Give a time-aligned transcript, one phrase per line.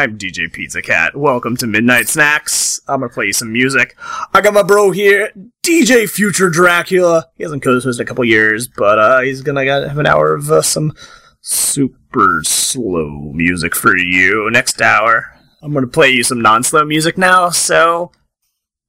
[0.00, 1.14] I'm DJ Pizza Cat.
[1.14, 2.80] Welcome to Midnight Snacks.
[2.88, 3.98] I'm gonna play you some music.
[4.32, 5.30] I got my bro here,
[5.62, 7.26] DJ Future Dracula.
[7.36, 10.50] He hasn't co-hosted in a couple years, but uh, he's gonna have an hour of
[10.50, 10.94] uh, some
[11.42, 15.38] super slow music for you next hour.
[15.60, 18.10] I'm gonna play you some non-slow music now, so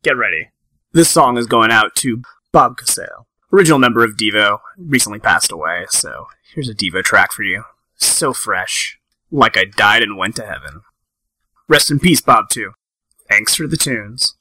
[0.04, 0.52] get ready.
[0.94, 2.22] This song is going out to
[2.54, 5.88] Bob Casale, original member of Devo, recently passed away.
[5.90, 7.66] So here's a Devo track for you.
[7.96, 8.98] So fresh,
[9.30, 10.84] like I died and went to heaven.
[11.72, 12.74] Rest in peace, Bob Two.
[13.30, 14.36] Thanks for the tunes.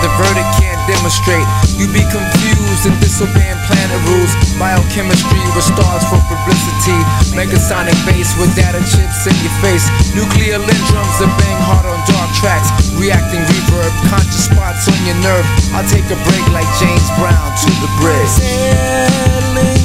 [0.00, 1.44] The verdict can't demonstrate.
[1.76, 4.32] You be confused and disobeying planet rules.
[4.56, 6.98] Biochemistry with stars for publicity.
[7.36, 9.86] Megasonic bass with data chips in your face.
[10.16, 12.68] Nuclear lindrums that bang hard on dark tracks.
[12.96, 15.46] Reacting reverb, conscious spots on your nerve.
[15.76, 18.32] I'll take a break like James Brown to the bridge.
[18.40, 19.84] Sailing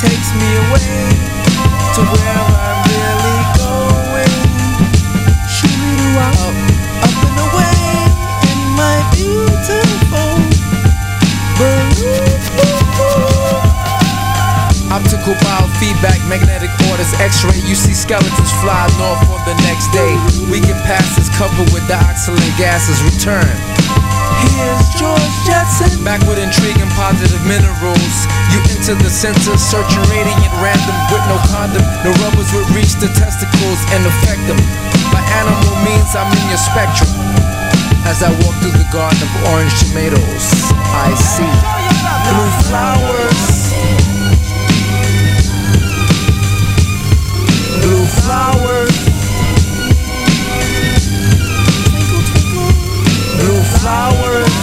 [0.00, 1.20] takes me away
[1.94, 2.79] to where I'm
[14.90, 17.62] Optical biofeedback, magnetic orders, X-ray.
[17.62, 20.18] You see skeletons fly north on the next day.
[20.50, 22.98] We can pass this covered with dioxylate gases.
[23.06, 23.46] Return.
[24.50, 26.02] Here's George Jetson.
[26.02, 28.14] Back with intriguing positive minerals.
[28.50, 31.86] You enter the center, searching radiant random with no condom.
[32.02, 34.58] No rubbers would reach the testicles and affect them.
[35.14, 37.14] My animal means I'm in your spectrum.
[38.10, 40.50] As I walk through the garden of orange tomatoes,
[40.90, 41.46] I see
[42.26, 44.09] blue flowers.
[47.90, 49.04] Blue flowers.
[53.36, 54.59] Blue flowers.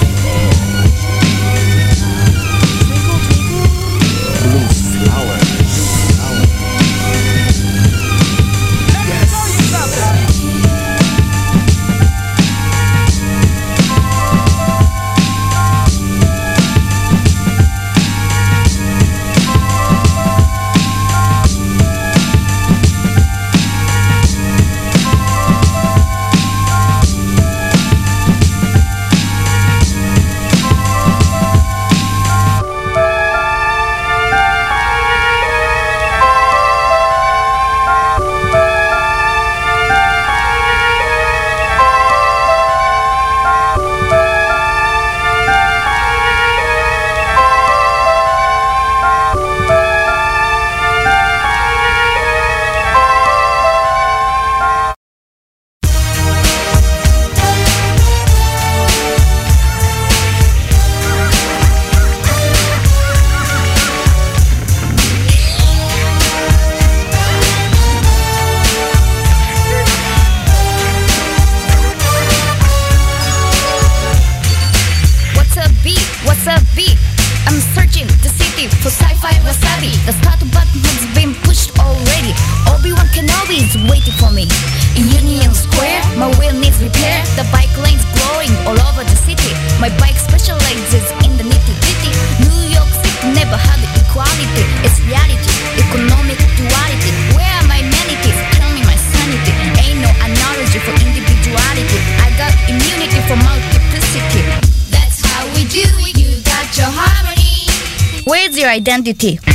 [109.08, 109.47] Where's your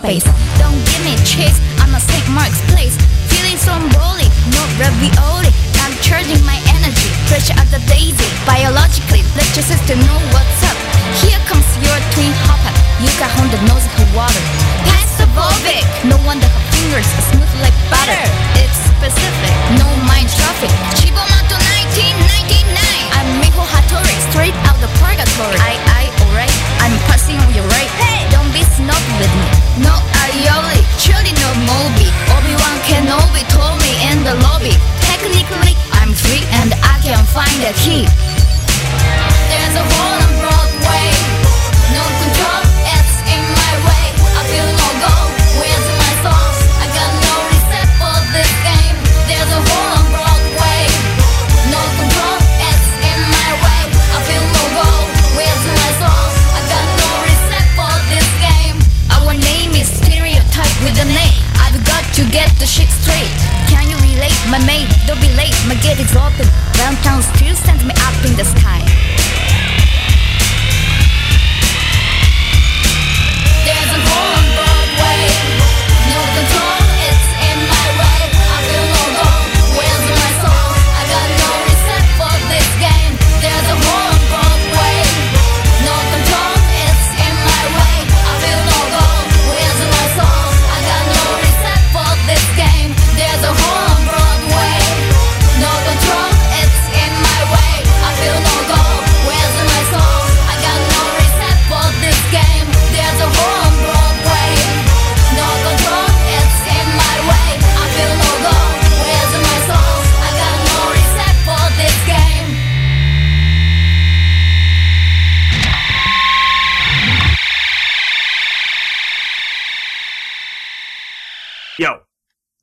[0.00, 0.24] space.
[0.56, 2.24] Don't give me chase, I'm a St.
[2.32, 2.96] Mark's place.
[3.28, 5.52] Feeling stromboli, no ravioli.
[5.84, 8.28] I'm charging my energy, fresh as a daisy.
[8.48, 10.76] Biologically, let your sister know what's up.
[11.20, 12.72] Here comes your twin hopper.
[13.04, 14.42] You got Honda knows her water.
[14.88, 18.24] Pass the Volvic, no wonder her fingers are smooth like butter.
[18.56, 20.72] It's specific, no mind traffic.
[20.96, 22.72] Cibo Matto 1999.
[23.20, 25.60] I'm Miho Hattori, straight out the purgatory.
[25.60, 26.56] I, I, alright.
[26.80, 28.09] I'm passing on your right.
[28.60, 29.48] Hey, don't with me.
[29.88, 32.08] No aioli, surely no Moby.
[32.36, 34.76] Obi-Wan Kenobi told me in the lobby.
[35.00, 38.04] Technically, I'm free and I can find a key.
[39.48, 40.19] There's a hole
[65.70, 66.48] I'ma get it open.
[66.72, 68.89] Downtown still sends me up in the sky.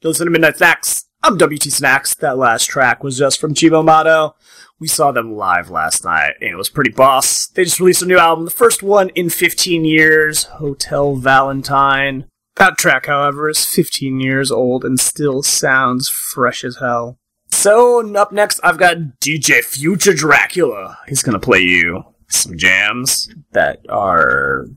[0.08, 1.04] Listen to Midnight Snacks.
[1.22, 2.16] I'm WT Snacks.
[2.16, 4.38] That last track was just from Cibo Matto.
[4.80, 7.48] We saw them live last night, and it was pretty boss.
[7.48, 12.24] They just released a new album, the first one in 15 years, Hotel Valentine.
[12.56, 17.20] That track, however, is 15 years old and still sounds fresh as hell.
[17.52, 21.00] So, up next, I've got DJ Future Dracula.
[21.10, 24.68] He's gonna play you some jams that are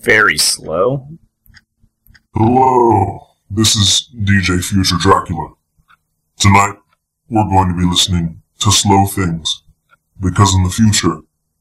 [0.00, 1.06] very slow.
[2.34, 5.52] Hello, this is DJ Future Dracula.
[6.38, 6.76] Tonight,
[7.28, 9.62] we're going to be listening to slow things,
[10.18, 11.18] because in the future,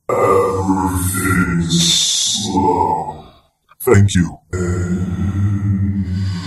[0.09, 1.91] everything's
[2.45, 3.25] slow.
[3.81, 4.39] Thank you.
[4.51, 6.40] Thank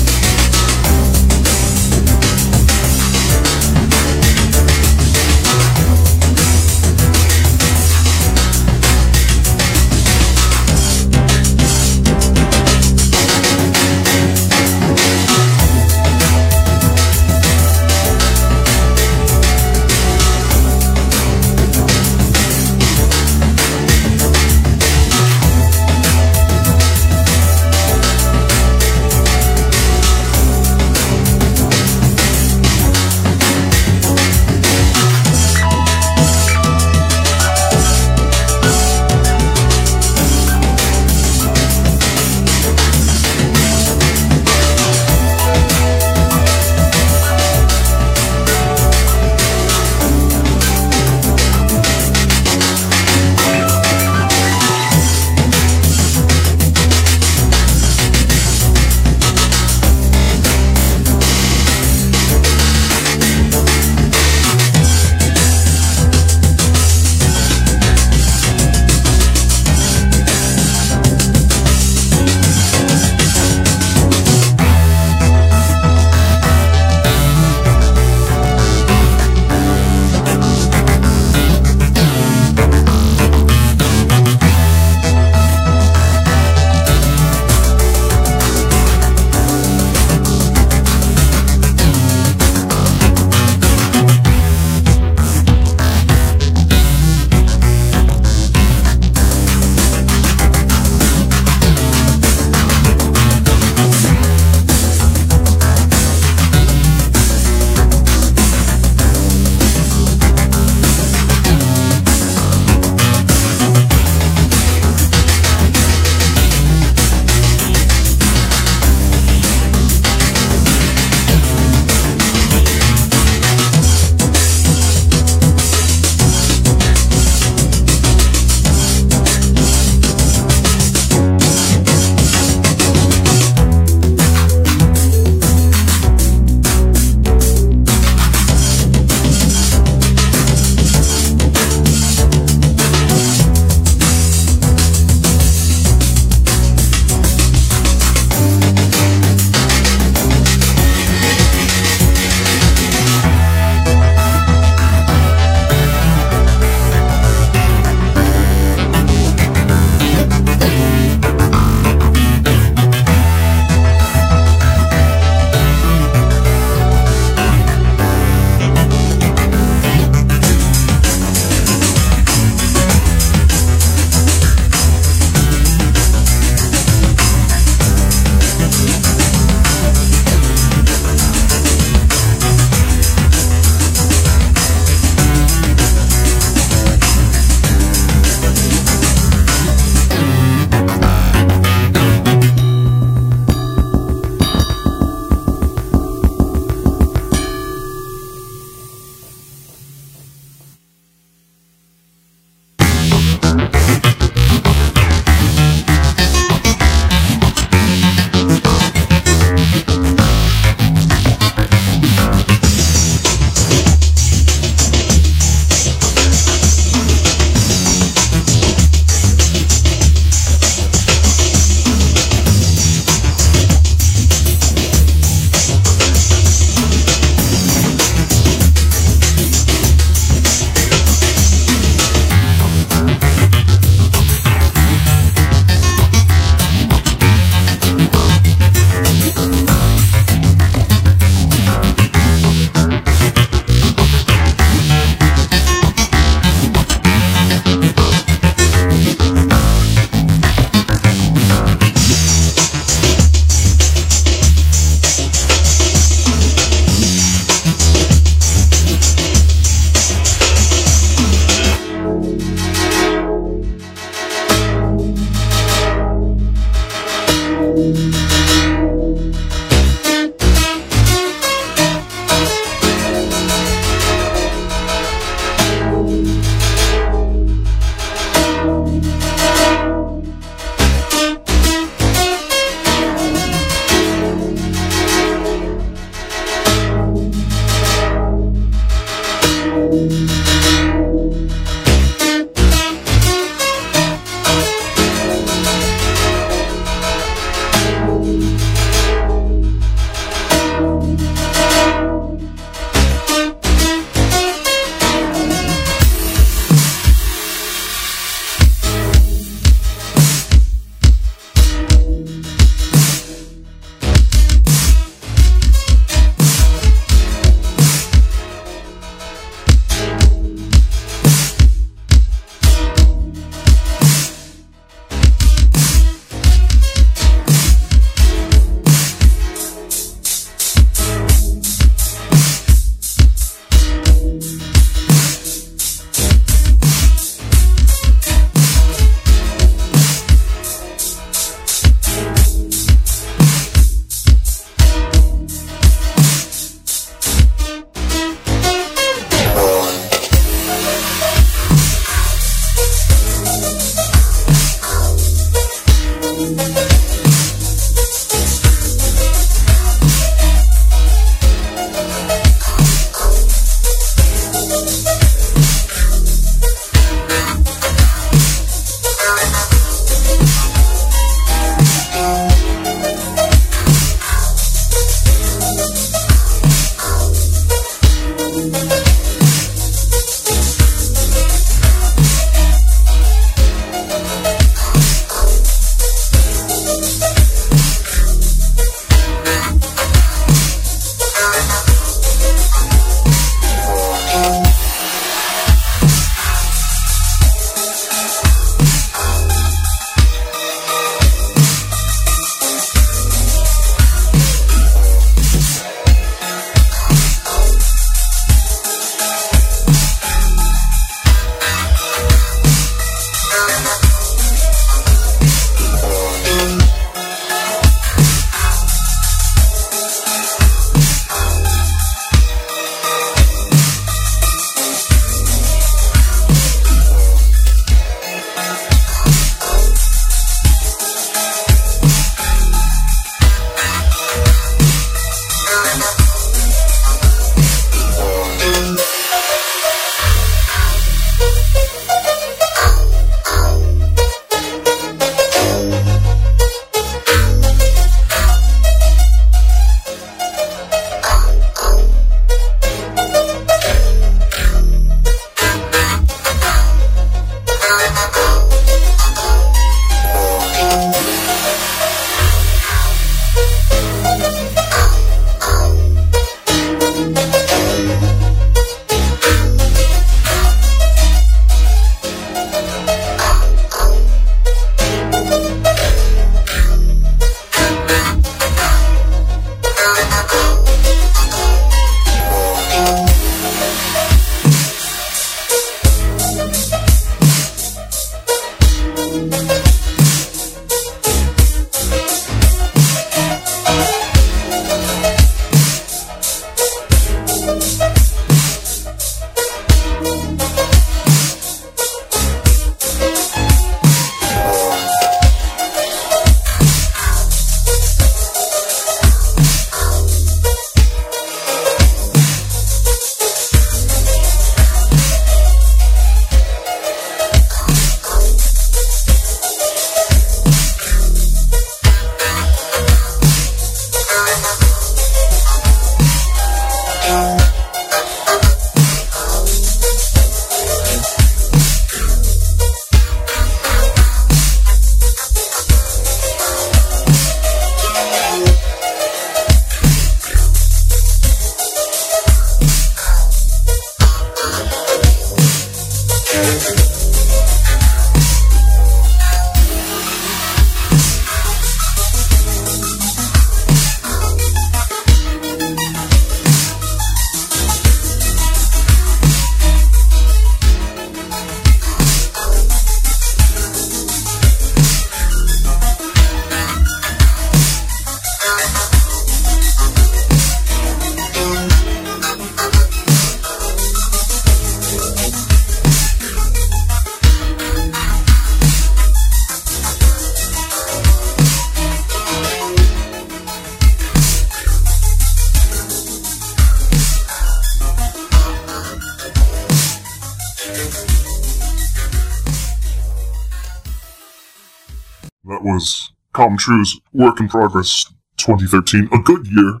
[596.80, 598.24] True's Work in Progress
[598.56, 599.28] 2013.
[599.32, 600.00] A good year.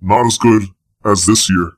[0.00, 0.64] Not as good
[1.04, 1.72] as this year.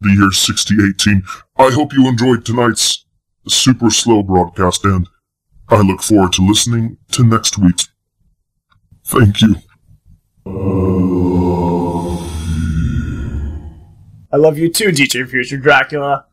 [0.00, 1.22] The year 6018.
[1.56, 3.04] I hope you enjoyed tonight's
[3.48, 5.08] super slow broadcast and
[5.68, 7.80] I look forward to listening to next week.
[9.04, 9.56] Thank you.
[14.32, 16.26] I love you too, DJ Future Dracula.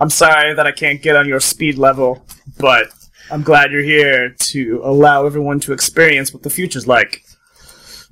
[0.00, 2.24] I'm sorry that I can't get on your speed level,
[2.58, 2.86] but
[3.30, 7.24] I'm glad you're here to allow everyone to experience what the future's like.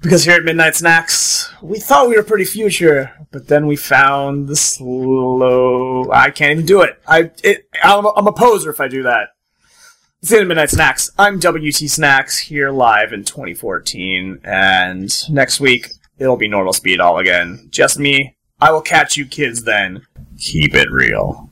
[0.03, 4.47] Because here at Midnight Snacks, we thought we were pretty future, but then we found
[4.47, 6.11] the slow.
[6.13, 7.01] I can't even do it.
[7.09, 9.31] I it, I'm, a, I'm a poser if I do that.
[10.21, 11.11] It's the end of Midnight Snacks.
[11.19, 15.89] I'm WT Snacks here live in 2014, and next week
[16.19, 17.69] it'll be normal speed all again.
[17.71, 18.37] Just me.
[18.61, 20.07] I will catch you kids then.
[20.39, 21.51] Keep it real.